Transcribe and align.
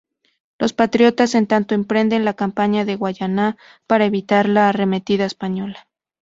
Los 0.57 0.73
patriotas 0.73 1.35
en 1.35 1.45
tanto 1.45 1.75
emprenden 1.75 2.25
la 2.25 2.33
Campaña 2.33 2.85
de 2.85 2.95
Guayana 2.95 3.57
para 3.85 4.05
evitar 4.05 4.49
la 4.49 4.67
arremetida 4.69 5.25
española. 5.25 5.87